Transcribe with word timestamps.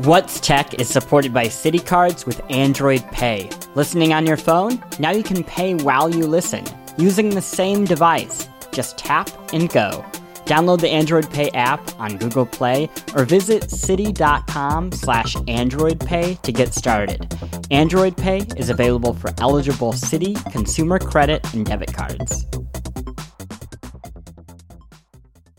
What's 0.00 0.40
Tech 0.40 0.74
is 0.74 0.90
supported 0.90 1.32
by 1.32 1.46
Citi 1.46 1.84
Cards 1.84 2.26
with 2.26 2.42
Android 2.50 3.02
Pay. 3.12 3.48
Listening 3.74 4.12
on 4.12 4.26
your 4.26 4.36
phone? 4.36 4.78
Now 4.98 5.10
you 5.10 5.22
can 5.22 5.42
pay 5.42 5.74
while 5.74 6.14
you 6.14 6.26
listen 6.26 6.66
using 6.98 7.30
the 7.30 7.40
same 7.40 7.86
device. 7.86 8.46
Just 8.72 8.98
tap 8.98 9.30
and 9.54 9.70
go. 9.70 10.04
Download 10.44 10.78
the 10.78 10.90
Android 10.90 11.30
Pay 11.30 11.48
app 11.52 11.80
on 11.98 12.18
Google 12.18 12.44
Play 12.44 12.90
or 13.14 13.24
visit 13.24 13.68
citi.com 13.68 14.92
slash 14.92 15.34
Android 15.48 15.98
Pay 16.00 16.34
to 16.42 16.52
get 16.52 16.74
started. 16.74 17.34
Android 17.70 18.18
Pay 18.18 18.46
is 18.58 18.68
available 18.68 19.14
for 19.14 19.32
eligible 19.40 19.94
Citi 19.94 20.36
consumer 20.52 20.98
credit 20.98 21.42
and 21.54 21.64
debit 21.64 21.94
cards. 21.94 22.44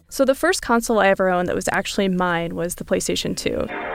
So 0.10 0.26
the 0.26 0.36
first 0.36 0.62
console 0.62 1.00
I 1.00 1.08
ever 1.08 1.28
owned 1.30 1.48
that 1.48 1.56
was 1.56 1.70
actually 1.72 2.08
mine 2.08 2.54
was 2.54 2.76
the 2.76 2.86
PlayStation 2.86 3.36
2. 3.36 3.87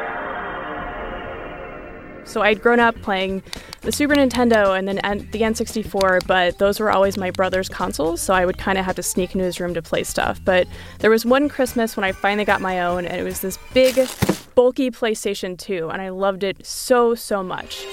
So 2.25 2.43
I'd 2.43 2.63
grown 2.63 2.81
up 2.81 2.95
playing 3.03 3.43
the 3.83 3.93
Super 3.93 4.15
Nintendo 4.15 4.79
and 4.79 4.87
then 4.87 4.97
the 5.33 5.41
N64, 5.41 6.27
but 6.27 6.59
those 6.59 6.79
were 6.79 6.91
always 6.91 7.17
my 7.19 7.31
brother's 7.31 7.69
consoles, 7.69 8.21
so 8.21 8.33
I 8.33 8.47
would 8.47 8.59
kind 8.59 8.79
of 8.79 8.85
have 8.85 8.97
to 8.97 9.03
sneak 9.03 9.35
into 9.35 9.45
his 9.45 9.61
room 9.61 9.75
to 9.75 9.83
play 9.83 10.05
stuff. 10.05 10.41
But 10.45 10.67
there 11.01 11.11
was 11.11 11.27
one 11.27 11.49
Christmas 11.49 11.97
when 11.97 12.05
I 12.05 12.13
finally 12.13 12.45
got 12.45 12.61
my 12.61 12.81
own, 12.83 13.05
and 13.05 13.21
it 13.21 13.25
was 13.25 13.41
this 13.41 13.59
big, 13.75 14.09
bulky 14.55 14.91
PlayStation 14.91 15.59
2, 15.59 15.91
and 15.91 16.01
I 16.01 16.11
loved 16.11 16.45
it 16.45 16.65
so, 16.65 17.15
so 17.15 17.43
much. 17.43 17.85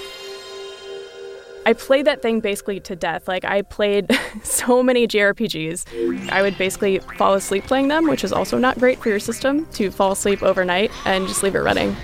I 1.66 1.74
played 1.74 2.06
that 2.06 2.22
thing 2.22 2.40
basically 2.40 2.80
to 2.80 2.96
death. 2.96 3.28
Like, 3.28 3.44
I 3.44 3.62
played 3.62 4.10
so 4.42 4.82
many 4.82 5.06
JRPGs. 5.06 6.30
I 6.30 6.40
would 6.42 6.56
basically 6.56 7.00
fall 7.18 7.34
asleep 7.34 7.64
playing 7.64 7.88
them, 7.88 8.08
which 8.08 8.24
is 8.24 8.32
also 8.32 8.58
not 8.58 8.78
great 8.78 8.98
for 8.98 9.08
your 9.08 9.20
system 9.20 9.66
to 9.72 9.90
fall 9.90 10.12
asleep 10.12 10.42
overnight 10.42 10.90
and 11.04 11.26
just 11.26 11.42
leave 11.42 11.54
it 11.54 11.60
running. 11.60 11.94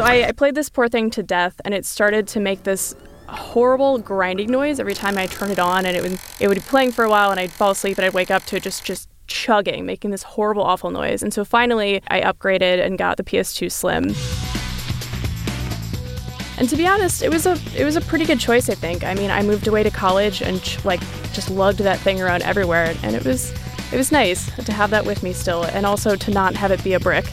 So 0.00 0.06
I, 0.06 0.28
I 0.28 0.32
played 0.32 0.54
this 0.54 0.70
poor 0.70 0.88
thing 0.88 1.10
to 1.10 1.22
death, 1.22 1.60
and 1.62 1.74
it 1.74 1.84
started 1.84 2.26
to 2.28 2.40
make 2.40 2.62
this 2.62 2.96
horrible 3.28 3.98
grinding 3.98 4.50
noise 4.50 4.80
every 4.80 4.94
time 4.94 5.18
I 5.18 5.26
turned 5.26 5.52
it 5.52 5.58
on, 5.58 5.84
and 5.84 5.94
it 5.94 6.02
would 6.02 6.18
it 6.40 6.48
would 6.48 6.54
be 6.54 6.62
playing 6.62 6.92
for 6.92 7.04
a 7.04 7.10
while, 7.10 7.30
and 7.30 7.38
I'd 7.38 7.52
fall 7.52 7.72
asleep, 7.72 7.98
and 7.98 8.06
I'd 8.06 8.14
wake 8.14 8.30
up 8.30 8.42
to 8.46 8.56
it 8.56 8.62
just 8.62 8.82
just 8.82 9.10
chugging, 9.26 9.84
making 9.84 10.10
this 10.10 10.22
horrible, 10.22 10.62
awful 10.62 10.90
noise. 10.90 11.22
And 11.22 11.34
so 11.34 11.44
finally, 11.44 12.00
I 12.08 12.22
upgraded 12.22 12.82
and 12.82 12.96
got 12.96 13.18
the 13.18 13.22
PS2 13.22 13.70
Slim. 13.70 14.14
And 16.56 16.66
to 16.70 16.76
be 16.78 16.86
honest, 16.86 17.22
it 17.22 17.28
was 17.30 17.44
a 17.44 17.58
it 17.76 17.84
was 17.84 17.96
a 17.96 18.00
pretty 18.00 18.24
good 18.24 18.40
choice. 18.40 18.70
I 18.70 18.76
think. 18.76 19.04
I 19.04 19.12
mean, 19.12 19.30
I 19.30 19.42
moved 19.42 19.66
away 19.66 19.82
to 19.82 19.90
college 19.90 20.40
and 20.40 20.62
ch- 20.62 20.82
like 20.82 21.00
just 21.34 21.50
lugged 21.50 21.80
that 21.80 21.98
thing 21.98 22.22
around 22.22 22.40
everywhere, 22.44 22.94
and 23.02 23.14
it 23.14 23.22
was 23.26 23.52
it 23.92 23.98
was 23.98 24.10
nice 24.10 24.46
to 24.64 24.72
have 24.72 24.88
that 24.92 25.04
with 25.04 25.22
me 25.22 25.34
still, 25.34 25.64
and 25.64 25.84
also 25.84 26.16
to 26.16 26.30
not 26.30 26.54
have 26.54 26.70
it 26.70 26.82
be 26.82 26.94
a 26.94 27.00
brick. 27.00 27.26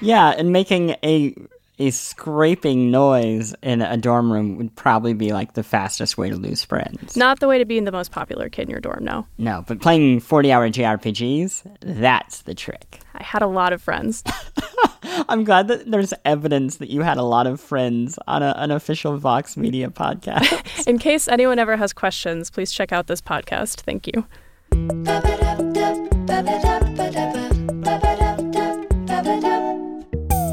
Yeah, 0.00 0.34
and 0.36 0.52
making 0.52 0.90
a 1.02 1.34
a 1.78 1.90
scraping 1.90 2.90
noise 2.90 3.54
in 3.62 3.82
a 3.82 3.96
dorm 3.96 4.32
room 4.32 4.56
would 4.56 4.74
probably 4.76 5.12
be 5.12 5.32
like 5.32 5.52
the 5.52 5.62
fastest 5.62 6.16
way 6.16 6.30
to 6.30 6.36
lose 6.36 6.64
friends. 6.64 7.16
Not 7.16 7.40
the 7.40 7.48
way 7.48 7.58
to 7.58 7.64
be 7.64 7.78
the 7.80 7.92
most 7.92 8.12
popular 8.12 8.48
kid 8.48 8.62
in 8.62 8.70
your 8.70 8.80
dorm, 8.80 9.04
no. 9.04 9.26
No, 9.36 9.64
but 9.66 9.80
playing 9.80 10.20
40 10.20 10.52
hour 10.52 10.70
JRPGs, 10.70 11.76
that's 11.80 12.42
the 12.42 12.54
trick. 12.54 13.00
I 13.14 13.22
had 13.22 13.42
a 13.42 13.46
lot 13.46 13.72
of 13.72 13.82
friends. 13.82 14.24
I'm 15.28 15.44
glad 15.44 15.68
that 15.68 15.90
there's 15.90 16.14
evidence 16.24 16.76
that 16.76 16.90
you 16.90 17.02
had 17.02 17.16
a 17.16 17.22
lot 17.22 17.46
of 17.46 17.60
friends 17.60 18.18
on 18.26 18.42
a, 18.42 18.54
an 18.56 18.70
official 18.70 19.16
Vox 19.18 19.56
Media 19.56 19.88
podcast. 19.88 20.86
in 20.86 20.98
case 20.98 21.28
anyone 21.28 21.58
ever 21.58 21.76
has 21.76 21.92
questions, 21.92 22.50
please 22.50 22.72
check 22.72 22.92
out 22.92 23.06
this 23.06 23.20
podcast. 23.20 23.82
Thank 23.82 24.06
you. 24.06 24.26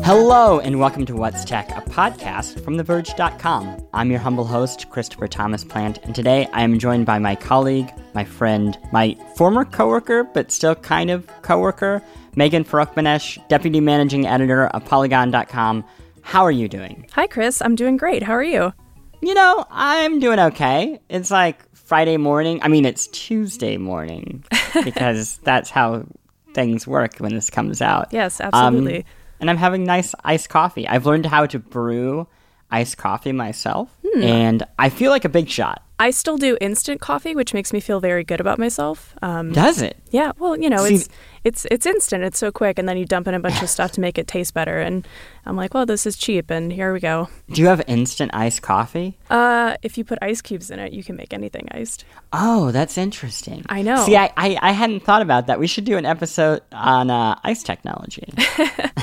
Hello, 0.06 0.59
and 0.59 0.82
welcome 0.82 1.06
to 1.06 1.16
What's 1.16 1.46
Tech, 1.46 1.70
a 1.72 1.82
podcast 1.90 2.62
from 2.62 2.78
TheVerge.com. 2.78 3.88
I'm 3.94 4.12
your 4.12 4.20
humble 4.20 4.44
host, 4.44 4.90
Christopher 4.90 5.30
Thomas 5.30 5.64
Plante, 5.64 5.97
and 6.03 6.14
today 6.14 6.46
I 6.52 6.62
am 6.64 6.78
joined 6.78 7.06
by 7.06 7.19
my 7.19 7.36
colleague, 7.38 7.90
my 8.14 8.25
friend, 8.25 8.78
my 8.91 9.16
former 9.38 9.64
coworker, 9.64 10.25
but 10.25 10.52
still 10.52 10.75
kind 10.75 11.09
of 11.09 11.25
coworker, 11.41 12.03
Megan 12.36 12.66
Farokhmanesh, 12.66 13.47
Deputy 13.47 13.80
Managing 13.80 14.28
Editor 14.28 14.68
of 14.68 14.84
Polygon.com. 14.84 15.86
How 16.22 16.44
are 16.44 16.52
you 16.52 16.68
doing? 16.68 17.08
Hi, 17.14 17.25
Chris. 17.25 17.62
I'm 17.62 17.75
doing 17.75 17.96
great. 17.96 18.24
How 18.24 18.34
are 18.34 18.44
you? 18.44 18.74
You 19.22 19.34
know, 19.34 19.66
I'm 19.72 20.20
doing 20.20 20.38
okay. 20.38 21.00
It's 21.08 21.31
like 21.31 21.64
Friday 21.78 22.18
morning. 22.18 22.59
I 22.62 22.68
mean, 22.68 22.84
it's 22.84 23.08
Tuesday 23.08 23.78
morning 23.78 24.44
because 24.84 25.38
that's 25.46 25.70
how 25.70 26.03
things 26.53 26.85
work 26.85 27.20
when 27.20 27.34
this 27.34 27.50
comes 27.50 27.81
out. 27.81 28.09
Yes, 28.12 28.41
absolutely. 28.41 28.97
Um, 28.97 29.03
and 29.40 29.50
I'm 29.50 29.58
having 29.58 29.84
nice 29.84 30.14
iced 30.24 30.50
coffee. 30.50 30.88
I've 30.88 31.06
learned 31.06 31.26
how 31.26 31.46
to 31.46 31.60
brew 31.60 32.28
iced 32.72 32.98
coffee 32.98 33.32
myself, 33.32 33.90
hmm. 34.06 34.24
and 34.24 34.64
I 34.80 34.90
feel 34.90 35.12
like 35.12 35.26
a 35.26 35.30
big 35.30 35.50
shot. 35.50 35.84
I 36.00 36.09
still 36.12 36.38
do 36.38 36.58
instant 36.59 37.02
coffee, 37.02 37.36
which 37.36 37.54
makes 37.54 37.72
me 37.72 37.80
feel 37.80 38.00
very 38.00 38.24
good 38.24 38.40
about 38.40 38.58
myself. 38.59 39.16
Um, 39.22 39.52
Does 39.52 39.81
it? 39.81 39.98
Yeah. 40.09 40.31
Well, 40.40 40.58
you 40.58 40.70
know, 40.70 40.86
See, 40.86 40.96
it's 40.96 41.09
it's 41.44 41.66
it's 41.70 41.86
instant. 41.86 42.24
It's 42.24 42.38
so 42.38 42.52
quick, 42.52 42.80
and 42.80 42.90
then 42.90 42.98
you 42.98 43.06
dump 43.06 43.28
in 43.28 43.34
a 43.34 43.40
bunch 43.40 43.62
of 43.62 43.70
stuff 43.70 43.92
to 43.94 44.02
make 44.02 44.18
it 44.18 44.28
taste 44.28 44.53
better. 44.53 44.80
And 44.80 45.08
I'm 45.46 45.56
like, 45.56 45.74
well, 45.74 45.86
this 45.86 46.06
is 46.06 46.18
cheap, 46.18 46.50
and 46.50 46.72
here 46.74 46.94
we 46.94 47.00
go. 47.00 47.30
Do 47.52 47.62
you 47.62 47.68
have 47.68 47.82
instant 47.88 48.32
iced 48.34 48.62
coffee? 48.62 49.18
Uh, 49.30 49.76
if 49.82 49.98
you 49.98 50.03
put 50.03 50.20
ice 50.22 50.42
cubes 50.42 50.72
in 50.72 50.80
it, 50.80 50.94
you 50.94 51.03
can 51.03 51.16
make 51.16 51.34
anything 51.34 51.68
iced. 51.72 52.06
Oh, 52.32 52.72
that's 52.72 52.98
interesting. 52.98 53.64
I 53.70 53.82
know. 53.82 54.03
See, 54.06 54.18
I 54.18 54.32
I, 54.36 54.58
I 54.62 54.72
hadn't 54.72 55.02
thought 55.02 55.22
about 55.22 55.48
that. 55.48 55.59
We 55.59 55.68
should 55.68 55.86
do 55.86 55.98
an 55.98 56.06
episode 56.06 56.62
on 56.72 57.09
uh, 57.12 57.40
ice 57.44 57.64
technology. 57.64 58.34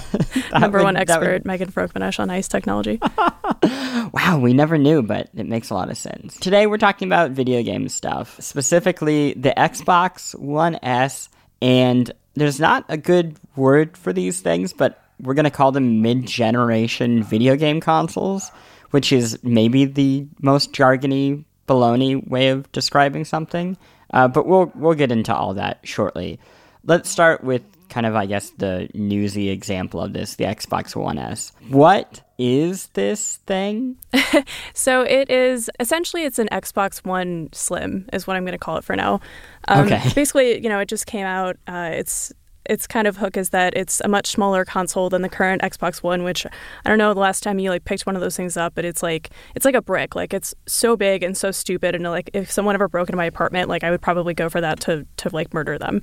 Number 0.53 0.79
would, 0.79 0.85
one 0.85 0.97
expert, 0.97 1.33
would... 1.33 1.45
Megan 1.45 1.71
Farokhmanesh 1.71 2.19
on 2.19 2.31
ice 2.31 2.49
technology. 2.49 2.99
wow, 4.13 4.39
we 4.41 4.53
never 4.53 4.79
knew, 4.79 5.03
but 5.03 5.29
it 5.35 5.47
makes 5.47 5.71
a 5.71 5.75
lot 5.75 5.91
of 5.91 5.97
sense. 5.97 6.37
Today 6.39 6.67
we're 6.67 6.79
talking 6.81 7.07
about 7.07 7.31
video 7.31 7.63
game 7.63 7.89
stuff, 7.89 8.41
specifically 8.41 9.35
the 9.35 9.55
Xbox 9.57 10.35
One 10.39 10.79
S 10.83 11.29
and 11.63 12.11
there's 12.35 12.61
not 12.61 12.85
a 12.89 12.97
good 12.97 13.37
word 13.57 13.97
for 13.97 14.13
these 14.13 14.41
things, 14.41 14.73
but 14.73 15.03
we're 15.21 15.35
going 15.35 15.45
to 15.45 15.51
call 15.51 15.73
them 15.73 16.03
mid 16.03 16.27
generation 16.27 17.23
video 17.23 17.57
game 17.57 17.81
consoles, 17.81 18.51
which 18.91 19.13
is 19.13 19.39
maybe 19.43 19.85
the 19.85 20.27
most 20.41 20.73
jargony, 20.73 21.45
baloney 21.69 22.27
way 22.29 22.49
of 22.49 22.71
describing 22.73 23.25
something. 23.25 23.77
Uh, 24.13 24.27
but 24.27 24.47
we'll, 24.47 24.73
we'll 24.75 24.95
get 24.95 25.13
into 25.13 25.35
all 25.35 25.55
that 25.55 25.79
shortly. 25.85 26.41
Let's 26.85 27.11
start 27.11 27.45
with 27.45 27.63
kind 27.91 28.07
of, 28.07 28.15
I 28.15 28.27
guess, 28.27 28.51
the 28.51 28.89
newsy 28.95 29.51
example 29.51 30.01
of 30.01 30.13
this 30.13 30.37
the 30.37 30.45
Xbox 30.45 30.97
One 30.97 31.19
S. 31.19 31.53
What 31.69 32.23
is 32.39 32.87
this 32.95 33.37
thing? 33.47 33.97
so 34.75 35.03
it 35.03 35.31
is 35.31 35.69
essentially 35.79 36.25
it's 36.25 36.39
an 36.39 36.49
Xbox 36.51 37.05
One 37.05 37.49
Slim 37.53 38.09
is 38.13 38.27
what 38.27 38.37
I'm 38.37 38.45
going 38.45 38.53
to 38.53 38.59
call 38.59 38.77
it 38.77 38.85
for 38.85 38.97
now. 38.97 39.21
Um, 39.69 39.87
okay. 39.87 40.03
Basically, 40.15 40.63
you 40.63 40.69
know, 40.69 40.79
it 40.79 40.89
just 40.89 41.07
came 41.07 41.27
out. 41.27 41.57
Uh, 41.67 41.91
it's 41.93 42.33
its 42.71 42.87
kind 42.87 43.09
of 43.09 43.17
hook 43.17 43.37
is 43.37 43.51
that 43.51 43.77
it's 43.77 44.01
a 44.03 44.09
much 44.09 44.29
smaller 44.29 44.65
console 44.65 45.11
than 45.11 45.23
the 45.23 45.29
current 45.29 45.63
Xbox 45.63 46.03
One, 46.03 46.23
which 46.23 46.47
I 46.47 46.89
don't 46.89 46.99
know 46.99 47.13
the 47.13 47.21
last 47.21 47.43
time 47.43 47.59
you 47.59 47.71
like 47.71 47.85
picked 47.85 48.07
one 48.07 48.15
of 48.15 48.23
those 48.23 48.37
things 48.37 48.57
up, 48.57 48.75
but 48.75 48.85
it's 48.85 49.03
like 49.03 49.31
it's 49.55 49.65
like 49.65 49.75
a 49.75 49.83
brick. 49.83 50.15
Like 50.15 50.33
it's 50.33 50.55
so 50.67 50.97
big 50.97 51.23
and 51.23 51.37
so 51.37 51.51
stupid, 51.51 51.95
and 51.95 52.05
like 52.05 52.31
if 52.33 52.51
someone 52.51 52.75
ever 52.75 52.89
broke 52.89 53.09
into 53.09 53.17
my 53.17 53.25
apartment, 53.25 53.69
like 53.69 53.83
I 53.83 53.91
would 53.91 54.03
probably 54.03 54.35
go 54.35 54.49
for 54.49 54.61
that 54.61 54.81
to 54.81 55.07
to 55.17 55.31
like 55.35 55.53
murder 55.53 55.79
them. 55.79 56.03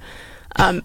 Um, 0.57 0.83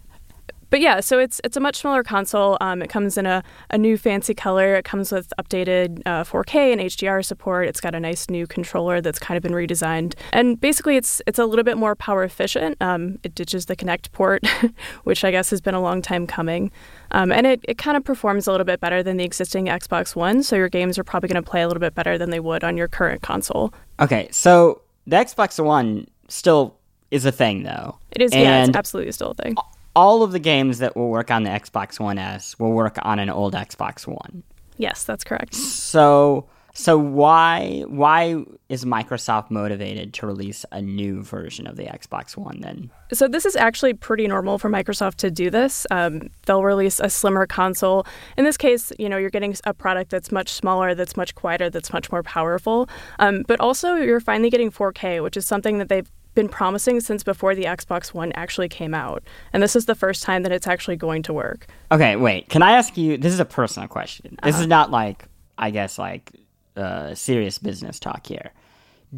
but 0.72 0.80
yeah, 0.80 1.00
so 1.00 1.18
it's 1.18 1.38
it's 1.44 1.58
a 1.58 1.60
much 1.60 1.76
smaller 1.76 2.02
console. 2.02 2.56
Um, 2.62 2.80
it 2.80 2.88
comes 2.88 3.18
in 3.18 3.26
a, 3.26 3.44
a 3.68 3.76
new 3.76 3.98
fancy 3.98 4.32
color. 4.32 4.74
It 4.74 4.86
comes 4.86 5.12
with 5.12 5.30
updated 5.38 6.00
uh, 6.06 6.24
4K 6.24 6.72
and 6.72 6.80
HDR 6.80 7.22
support. 7.22 7.68
It's 7.68 7.78
got 7.78 7.94
a 7.94 8.00
nice 8.00 8.30
new 8.30 8.46
controller 8.46 9.02
that's 9.02 9.18
kind 9.18 9.36
of 9.36 9.42
been 9.42 9.52
redesigned, 9.52 10.14
and 10.32 10.58
basically 10.58 10.96
it's 10.96 11.20
it's 11.26 11.38
a 11.38 11.44
little 11.44 11.62
bit 11.62 11.76
more 11.76 11.94
power 11.94 12.24
efficient. 12.24 12.78
Um, 12.80 13.18
it 13.22 13.34
ditches 13.34 13.66
the 13.66 13.76
Kinect 13.76 14.12
port, 14.12 14.46
which 15.04 15.24
I 15.24 15.30
guess 15.30 15.50
has 15.50 15.60
been 15.60 15.74
a 15.74 15.80
long 15.82 16.00
time 16.00 16.26
coming, 16.26 16.72
um, 17.10 17.32
and 17.32 17.46
it, 17.46 17.60
it 17.64 17.76
kind 17.76 17.98
of 17.98 18.02
performs 18.02 18.46
a 18.46 18.50
little 18.50 18.64
bit 18.64 18.80
better 18.80 19.02
than 19.02 19.18
the 19.18 19.24
existing 19.24 19.66
Xbox 19.66 20.16
One. 20.16 20.42
So 20.42 20.56
your 20.56 20.70
games 20.70 20.98
are 20.98 21.04
probably 21.04 21.28
going 21.28 21.44
to 21.44 21.50
play 21.50 21.60
a 21.60 21.68
little 21.68 21.82
bit 21.82 21.94
better 21.94 22.16
than 22.16 22.30
they 22.30 22.40
would 22.40 22.64
on 22.64 22.78
your 22.78 22.88
current 22.88 23.20
console. 23.20 23.74
Okay, 24.00 24.26
so 24.32 24.80
the 25.06 25.16
Xbox 25.16 25.62
One 25.62 26.06
still 26.28 26.78
is 27.10 27.26
a 27.26 27.32
thing 27.32 27.62
though. 27.62 27.98
It 28.12 28.22
is, 28.22 28.32
and 28.32 28.40
yeah, 28.40 28.64
it's 28.64 28.74
absolutely 28.74 29.12
still 29.12 29.32
a 29.32 29.34
thing 29.34 29.54
all 29.94 30.22
of 30.22 30.32
the 30.32 30.38
games 30.38 30.78
that 30.78 30.96
will 30.96 31.08
work 31.08 31.30
on 31.30 31.42
the 31.42 31.50
Xbox 31.50 32.00
One 32.00 32.18
S 32.18 32.58
will 32.58 32.72
work 32.72 32.98
on 33.02 33.18
an 33.18 33.30
old 33.30 33.54
Xbox 33.54 34.06
One. 34.06 34.42
Yes, 34.76 35.04
that's 35.04 35.24
correct. 35.24 35.54
So 35.54 36.48
so 36.74 36.96
why 36.96 37.84
why 37.86 38.44
is 38.70 38.84
Microsoft 38.86 39.50
motivated 39.50 40.14
to 40.14 40.26
release 40.26 40.64
a 40.72 40.80
new 40.80 41.22
version 41.22 41.66
of 41.66 41.76
the 41.76 41.84
Xbox 41.84 42.36
One 42.36 42.60
then? 42.60 42.90
So 43.12 43.28
this 43.28 43.44
is 43.44 43.56
actually 43.56 43.92
pretty 43.92 44.26
normal 44.26 44.58
for 44.58 44.70
Microsoft 44.70 45.16
to 45.16 45.30
do 45.30 45.50
this. 45.50 45.86
Um, 45.90 46.30
they'll 46.46 46.62
release 46.62 46.98
a 46.98 47.10
slimmer 47.10 47.46
console. 47.46 48.06
In 48.38 48.44
this 48.44 48.56
case, 48.56 48.90
you 48.98 49.08
know 49.08 49.18
you're 49.18 49.30
getting 49.30 49.54
a 49.64 49.74
product 49.74 50.10
that's 50.10 50.32
much 50.32 50.48
smaller, 50.48 50.94
that's 50.94 51.16
much 51.16 51.34
quieter, 51.34 51.68
that's 51.68 51.92
much 51.92 52.10
more 52.10 52.22
powerful. 52.22 52.88
Um, 53.18 53.42
but 53.46 53.60
also 53.60 53.96
you're 53.96 54.20
finally 54.20 54.48
getting 54.48 54.70
4K, 54.70 55.22
which 55.22 55.36
is 55.36 55.44
something 55.44 55.76
that 55.76 55.90
they've 55.90 56.10
been 56.34 56.48
promising 56.48 57.00
since 57.00 57.22
before 57.22 57.54
the 57.54 57.64
Xbox 57.64 58.14
One 58.14 58.32
actually 58.32 58.68
came 58.68 58.94
out. 58.94 59.22
And 59.52 59.62
this 59.62 59.76
is 59.76 59.86
the 59.86 59.94
first 59.94 60.22
time 60.22 60.42
that 60.42 60.52
it's 60.52 60.66
actually 60.66 60.96
going 60.96 61.22
to 61.24 61.32
work. 61.32 61.66
Okay, 61.90 62.16
wait. 62.16 62.48
Can 62.48 62.62
I 62.62 62.72
ask 62.72 62.96
you? 62.96 63.16
This 63.16 63.32
is 63.32 63.40
a 63.40 63.44
personal 63.44 63.88
question. 63.88 64.38
This 64.42 64.54
uh-huh. 64.54 64.62
is 64.62 64.68
not 64.68 64.90
like, 64.90 65.26
I 65.58 65.70
guess, 65.70 65.98
like 65.98 66.32
uh, 66.76 67.14
serious 67.14 67.58
business 67.58 67.98
talk 67.98 68.26
here. 68.26 68.52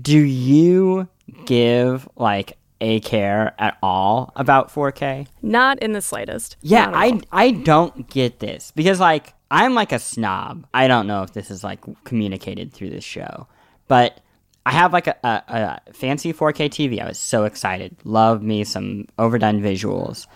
Do 0.00 0.18
you 0.18 1.08
give 1.46 2.08
like 2.16 2.58
a 2.80 3.00
care 3.00 3.54
at 3.58 3.78
all 3.82 4.32
about 4.36 4.72
4K? 4.72 5.26
Not 5.42 5.78
in 5.78 5.92
the 5.92 6.02
slightest. 6.02 6.56
Yeah, 6.60 6.90
I 6.92 7.20
I 7.30 7.52
don't 7.52 8.08
get 8.10 8.40
this 8.40 8.72
because 8.74 8.98
like 8.98 9.34
I'm 9.50 9.74
like 9.74 9.92
a 9.92 9.98
snob. 9.98 10.66
I 10.74 10.88
don't 10.88 11.06
know 11.06 11.22
if 11.22 11.32
this 11.32 11.50
is 11.50 11.62
like 11.62 11.80
communicated 12.04 12.72
through 12.72 12.90
this 12.90 13.04
show, 13.04 13.46
but 13.86 14.20
I 14.66 14.72
have 14.72 14.92
like 14.92 15.06
a, 15.06 15.16
a, 15.22 15.80
a 15.88 15.92
fancy 15.92 16.32
4K 16.32 16.70
TV. 16.70 17.00
I 17.00 17.06
was 17.06 17.18
so 17.18 17.44
excited. 17.44 17.96
Love 18.04 18.42
me 18.42 18.64
some 18.64 19.06
overdone 19.18 19.60
visuals, 19.60 20.26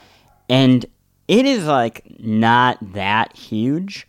and 0.48 0.84
it 1.28 1.46
is 1.46 1.66
like 1.66 2.04
not 2.18 2.78
that 2.94 3.36
huge 3.36 4.06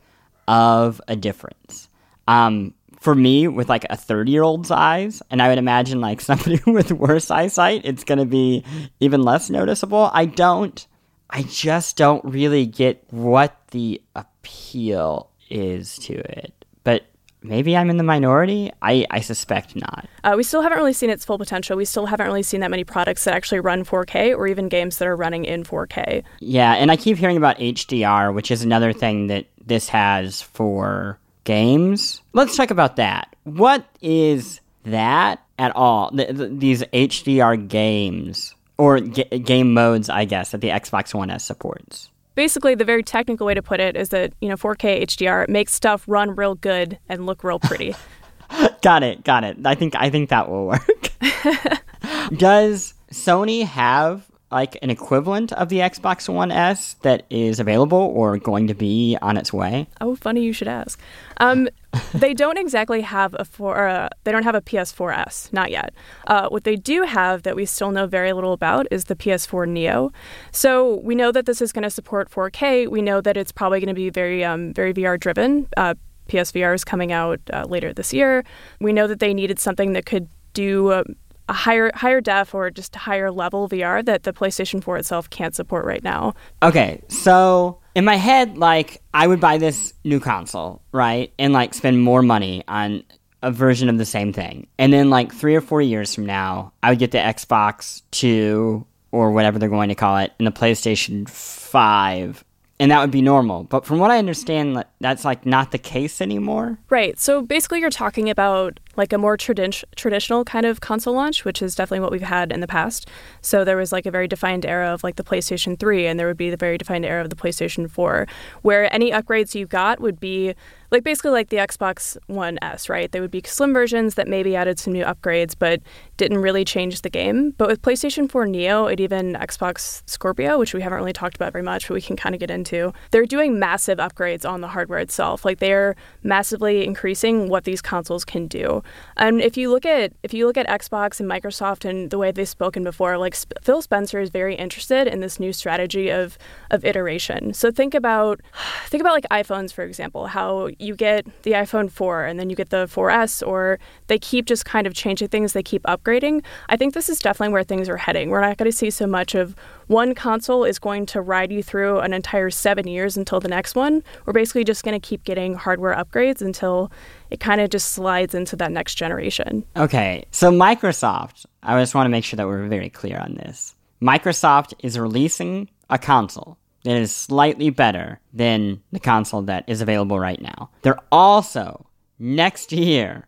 of 0.48 1.01
a 1.07 1.16
difference. 1.16 1.89
Um, 2.27 2.74
for 3.00 3.16
me 3.16 3.48
with 3.48 3.69
like 3.69 3.86
a 3.89 3.95
30 3.95 4.31
year 4.31 4.44
old's 4.44 4.71
eyes 4.71 5.21
and 5.31 5.42
i 5.42 5.48
would 5.48 5.57
imagine 5.57 6.01
like 6.01 6.22
somebody 6.22 6.60
with 6.68 6.92
worse 6.92 7.31
eyesight 7.31 7.81
it's 7.86 8.04
going 8.04 8.19
to 8.19 8.25
be 8.25 8.63
even 9.00 9.24
less 9.24 9.50
noticeable 9.50 10.10
i 10.13 10.25
don't 10.25 10.88
i 11.30 11.42
just 11.44 11.95
don't 11.98 12.24
really 12.25 12.65
get 12.65 13.04
what 13.10 13.57
the 13.72 14.01
appeal 14.15 15.30
is 15.50 15.95
to 15.98 16.13
it 16.13 16.54
but 16.83 17.06
maybe 17.41 17.75
i'm 17.75 17.89
in 17.89 17.97
the 17.97 18.03
minority 18.03 18.71
i, 18.81 19.06
I 19.09 19.21
suspect 19.21 19.75
not 19.75 20.07
uh, 20.24 20.33
we 20.36 20.44
still 20.44 20.62
haven't 20.62 20.77
really 20.77 20.94
seen 20.94 21.09
its 21.09 21.25
full 21.25 21.38
potential 21.38 21.77
we 21.77 21.86
still 21.86 22.06
haven't 22.06 22.27
really 22.27 22.44
seen 22.44 22.59
that 22.62 22.71
many 22.71 22.83
products 22.83 23.24
that 23.24 23.33
actually 23.33 23.59
run 23.59 23.86
4k 23.86 24.36
or 24.36 24.47
even 24.47 24.69
games 24.69 24.97
that 24.97 25.07
are 25.07 25.15
running 25.15 25.45
in 25.45 25.63
4k 25.63 26.24
yeah 26.39 26.74
and 26.74 26.91
i 26.91 26.95
keep 26.95 27.18
hearing 27.18 27.38
about 27.38 27.57
hdr 27.57 28.33
which 28.33 28.51
is 28.51 28.63
another 28.63 28.94
thing 28.94 29.27
that 29.27 29.45
this 29.65 29.88
has 29.89 30.41
for 30.41 31.19
games. 31.50 32.21
Let's 32.33 32.56
talk 32.56 32.69
about 32.69 32.97
that. 32.97 33.36
What 33.44 33.83
is 34.01 34.62
that 34.86 35.44
at 35.57 35.75
all? 35.75 36.12
these 36.12 36.83
HDR 36.83 37.68
games 37.68 38.53
or 38.77 39.00
game 39.00 39.74
modes, 39.74 40.09
I 40.09 40.25
guess, 40.25 40.51
that 40.51 40.62
the 40.62 40.69
Xbox 40.69 41.13
One 41.13 41.31
S 41.31 41.44
supports. 41.44 42.09
Basically, 42.39 42.74
the 42.74 42.86
very 42.86 43.03
technical 43.03 43.45
way 43.45 43.53
to 43.53 43.62
put 43.62 43.81
it 43.81 43.97
is 43.97 44.09
that 44.09 44.31
you 44.39 44.47
know 44.47 44.56
4K 44.56 45.03
HDR 45.03 45.50
makes 45.50 45.74
stuff 45.74 46.06
run 46.07 46.33
real 46.38 46.56
good 46.56 46.97
and 47.09 47.25
look 47.25 47.44
real 47.44 47.59
pretty. 47.59 47.94
got 48.81 49.03
it, 49.03 49.25
got 49.25 49.44
it. 49.44 49.57
I 49.65 49.75
think 49.75 49.94
I 49.97 50.09
think 50.09 50.30
that 50.30 50.47
will 50.47 50.68
work. 50.68 51.09
Does 52.38 52.94
Sony 53.12 53.65
have 53.65 54.25
like 54.51 54.78
an 54.81 54.90
equivalent 54.90 55.54
of 55.54 55.69
the 55.69 55.78
Xbox 55.80 56.28
One 56.28 56.51
S 56.51 56.96
that 57.01 57.25
is 57.30 57.60
available 57.60 57.98
or 57.98 58.38
going 58.38 58.68
to 58.68 58.74
be 58.74 59.18
on 59.22 59.38
its 59.38 59.54
way? 59.54 59.88
Oh, 60.01 60.16
funny 60.16 60.44
you 60.44 60.54
should 60.54 60.68
ask. 60.68 61.00
Um, 61.38 61.69
they 62.13 62.34
don't 62.34 62.57
exactly 62.57 63.01
have 63.01 63.36
a 63.38 63.46
four. 63.46 63.88
Uh, 63.88 64.10
they 64.24 64.31
don't 64.31 64.44
have 64.44 64.56
a 64.56 64.62
PS4S, 64.62 65.54
not 65.54 65.72
yet. 65.72 65.94
Uh, 66.28 66.50
what 66.50 66.63
they 66.63 66.75
do 66.75 67.04
have 67.04 67.44
that 67.44 67.56
we 67.56 67.66
still 67.66 67.92
know 67.92 68.07
very 68.07 68.34
little 68.34 68.54
about 68.54 68.88
is 68.92 69.06
the 69.06 69.16
PS4 69.16 69.68
Neo. 69.68 70.12
So 70.51 70.96
we 71.01 71.16
know 71.16 71.31
that 71.31 71.46
this 71.46 71.62
is 71.62 71.72
going 71.72 71.84
to 71.84 71.90
support 71.90 72.30
4K. 72.30 72.88
We 72.88 73.01
know 73.01 73.22
that 73.22 73.38
it's 73.38 73.51
probably 73.51 73.80
going 73.80 73.88
to 73.88 73.94
be 73.94 74.10
very, 74.10 74.44
um, 74.44 74.74
very 74.74 74.94
VR 74.94 75.19
driven. 75.19 75.68
Uh, 75.78 75.96
PSVR 76.28 76.75
is 76.75 76.86
coming 76.86 77.12
out 77.12 77.40
uh, 77.51 77.66
later 77.68 77.92
this 77.94 78.13
year. 78.13 78.44
We 78.80 78.94
know 78.94 79.07
that 79.07 79.19
they 79.19 79.34
needed 79.34 79.60
something 79.60 79.94
that 79.94 80.06
could 80.06 80.30
do 80.54 80.90
uh, 80.90 81.04
a 81.50 81.54
higher 81.54 81.92
higher 81.96 82.22
def 82.22 82.54
or 82.54 82.69
just 82.69 82.96
higher 82.96 83.31
level 83.31 83.68
VR 83.68 84.06
that 84.06 84.24
the 84.24 84.31
PlayStation 84.31 84.84
4 84.84 84.98
itself 84.98 85.30
can't 85.30 85.56
support 85.56 85.84
right 85.84 86.04
now. 86.04 86.36
Okay, 86.62 87.01
so 87.10 87.80
in 87.96 88.06
my 88.06 88.16
head, 88.16 88.57
like 88.57 89.01
I 89.13 89.25
would 89.28 89.42
buy 89.42 89.57
this 89.57 89.94
new 90.06 90.19
console, 90.19 90.81
right, 90.92 91.34
and 91.40 91.51
like 91.51 91.74
spend 91.74 92.01
more 92.01 92.22
money 92.22 92.63
on 92.68 93.04
a 93.42 93.51
version 93.51 93.90
of 93.90 93.98
the 93.98 94.06
same 94.06 94.31
thing, 94.31 94.68
and 94.78 94.94
then 94.94 95.10
like 95.10 95.34
three 95.34 95.56
or 95.56 95.62
four 95.62 95.81
years 95.81 96.13
from 96.13 96.25
now, 96.25 96.72
I 96.84 96.92
would 96.92 97.00
get 97.00 97.12
the 97.12 97.18
Xbox 97.18 98.04
Two 98.12 98.86
or 99.12 99.31
whatever 99.31 99.57
they're 99.57 99.69
going 99.69 99.90
to 99.90 99.96
call 99.96 100.18
it, 100.18 100.31
and 100.38 100.46
the 100.46 100.51
PlayStation 100.51 101.28
Five, 101.28 102.46
and 102.80 102.92
that 102.92 103.01
would 103.01 103.12
be 103.12 103.24
normal. 103.24 103.63
But 103.63 103.88
from 103.88 103.98
what 103.98 104.12
I 104.12 104.19
understand, 104.19 104.86
that's 105.01 105.25
like 105.25 105.48
not 105.48 105.72
the 105.72 105.80
case 105.80 106.22
anymore. 106.22 106.78
Right. 106.92 107.19
So 107.19 107.42
basically, 107.42 107.80
you're 107.80 107.90
talking 107.90 108.30
about 108.30 108.80
like 109.00 109.13
a 109.13 109.18
more 109.18 109.38
tradi- 109.38 109.84
traditional 109.96 110.44
kind 110.44 110.66
of 110.66 110.81
console 110.81 111.16
launch, 111.16 111.46
which 111.46 111.62
is 111.62 111.74
definitely 111.74 112.01
what 112.01 112.12
we've 112.12 112.22
had 112.22 112.51
in 112.51 112.60
the 112.60 112.68
past. 112.68 113.07
So 113.42 113.63
there 113.63 113.78
was 113.78 113.94
like 113.94 114.06
a 114.06 114.12
very 114.12 114.28
defined 114.28 114.66
era 114.66 114.94
of 114.94 115.04
like 115.04 115.16
the 115.16 115.24
PlayStation 115.24 115.80
3, 115.80 116.06
and 116.06 116.19
there 116.19 116.28
would 116.28 116.38
be 116.38 116.50
the 116.50 116.57
very 116.57 116.78
defined 116.78 117.06
era 117.06 117.22
of 117.22 117.30
the 117.30 117.36
PlayStation 117.36 117.90
4, 117.90 118.28
where 118.62 118.94
any 118.94 119.10
upgrades 119.12 119.56
you 119.56 119.66
got 119.66 120.01
would 120.01 120.19
be 120.19 120.54
like 120.92 121.04
basically 121.04 121.31
like 121.31 121.50
the 121.50 121.57
Xbox 121.57 122.18
One 122.28 122.57
S, 122.62 122.90
right? 122.90 123.12
They 123.12 123.22
would 123.22 123.31
be 123.31 123.42
slim 123.46 123.74
versions 123.74 124.16
that 124.16 124.28
maybe 124.28 124.56
added 124.56 124.80
some 124.80 124.94
new 124.94 125.04
upgrades, 125.04 125.56
but 125.57 125.81
didn't 126.18 126.40
really 126.40 126.66
change 126.66 127.01
the 127.01 127.10
game. 127.10 127.51
But 127.51 127.68
with 127.68 127.81
PlayStation 127.81 128.30
4 128.30 128.48
Neo 128.48 128.88
and 128.88 129.00
even 129.00 129.34
Xbox 129.34 130.01
Scorpio, 130.07 130.57
which 130.57 130.74
we 130.74 130.81
haven't 130.81 130.98
really 130.98 131.13
talked 131.13 131.36
about 131.36 131.54
very 131.54 131.63
much, 131.63 131.88
but 131.88 131.94
we 131.94 132.01
can 132.01 132.16
kind 132.16 132.34
of 132.34 132.40
get 132.40 132.51
into, 132.51 132.92
they're 133.12 133.25
doing 133.25 133.60
massive 133.60 134.00
upgrades 134.00 134.50
on 134.50 134.62
the 134.62 134.68
hardware 134.68 135.00
itself. 135.00 135.46
Like 135.46 135.60
they're 135.60 135.96
massively 136.24 136.86
increasing 136.86 137.50
what 137.50 137.63
these 137.63 137.81
consoles 137.81 138.25
can 138.25 138.48
do. 138.48 138.84
And 139.18 139.41
if 139.41 139.57
you 139.57 139.69
look 139.71 139.86
at 139.86 140.13
if 140.24 140.33
you 140.33 140.45
look 140.47 140.57
at 140.57 140.68
Xbox 140.68 141.19
and 141.19 141.30
Microsoft 141.30 141.88
and 141.88 142.09
the 142.09 142.18
way 142.18 142.31
they've 142.31 142.47
spoken 142.47 142.83
before, 142.83 143.18
like 143.18 143.36
Sp- 143.36 143.53
Phil 143.62 143.81
Spencer 143.81 144.19
is 144.19 144.30
very 144.30 144.56
interested 144.56 145.07
in 145.07 145.19
this 145.19 145.39
new 145.39 145.53
strategy 145.53 146.09
of 146.09 146.38
of 146.71 146.86
iteration. 146.86 147.53
So 147.53 147.71
think 147.71 147.94
about 147.94 148.41
think 148.88 149.01
about 149.01 149.13
like 149.13 149.27
iPhones 149.30 149.74
for 149.74 149.83
example, 149.83 150.27
how 150.27 150.69
you 150.80 150.95
get 150.95 151.25
the 151.44 151.51
iPhone 151.51 151.91
4 151.91 152.25
and 152.25 152.39
then 152.39 152.50
you 152.50 152.56
get 152.56 152.69
the 152.69 152.86
4S 152.86 153.45
or 153.45 153.80
they 154.07 154.19
keep 154.19 154.45
just 154.45 154.65
kind 154.65 154.88
of 154.88 154.94
changing 154.94 155.27
things, 155.27 155.53
they 155.53 155.63
keep 155.63 155.83
upgrading. 155.83 156.44
I 156.69 156.77
think 156.77 156.94
this 156.94 157.09
is 157.09 157.19
definitely 157.19 157.53
where 157.53 157.63
things 157.63 157.89
are 157.89 157.97
heading. 157.97 158.30
We're 158.30 158.41
not 158.41 158.57
going 158.57 158.69
to 158.69 158.75
see 158.75 158.89
so 158.89 159.07
much 159.07 159.36
of 159.36 159.56
one 159.89 160.13
console 160.13 160.63
is 160.63 160.77
going 160.77 161.07
to 161.07 161.19
ride 161.19 161.51
you 161.51 161.63
through 161.63 162.00
an 162.00 162.13
entire 162.13 162.51
7 162.51 162.88
years 162.88 163.18
until 163.18 163.39
the 163.39 163.47
next 163.47 163.74
one. 163.75 164.03
We're 164.25 164.33
basically 164.33 164.63
just 164.63 164.83
going 164.83 165.00
to 165.00 165.06
keep 165.06 165.24
getting 165.24 165.56
hardware 165.56 165.95
upgrades 165.95 166.41
until 166.41 166.91
it 167.31 167.39
kind 167.39 167.59
of 167.59 167.71
just 167.71 167.89
slides 167.89 168.36
into 168.36 168.56
that 168.57 168.71
next 168.71 168.95
generation. 168.95 169.65
Okay. 169.75 170.25
So 170.30 170.51
Microsoft, 170.51 171.47
I 171.63 171.80
just 171.81 171.95
want 171.95 172.06
to 172.06 172.09
make 172.09 172.24
sure 172.24 172.38
that 172.38 172.45
we're 172.45 172.68
very 172.68 172.91
clear 172.91 173.18
on 173.18 173.33
this. 173.33 173.75
Microsoft 174.00 174.74
is 174.83 174.97
releasing 174.97 175.68
a 175.89 175.97
console 175.97 176.59
that 176.83 176.95
is 176.95 177.13
slightly 177.13 177.71
better 177.71 178.19
than 178.31 178.81
the 178.91 179.00
console 179.00 179.41
that 179.41 179.63
is 179.68 179.81
available 179.81 180.19
right 180.19 180.39
now. 180.39 180.69
They're 180.84 181.00
also 181.12 181.88
next 182.19 182.72
year 182.72 183.27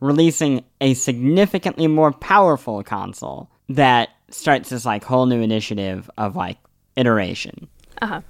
releasing 0.00 0.62
a 0.82 0.92
significantly 0.92 1.86
more 1.86 2.12
powerful 2.12 2.82
console 2.82 3.48
that 3.70 4.10
starts 4.34 4.70
this 4.70 4.84
like 4.84 5.04
whole 5.04 5.26
new 5.26 5.40
initiative 5.40 6.10
of 6.18 6.36
like 6.36 6.58
iteration. 6.96 7.68
Uh-huh. 8.00 8.20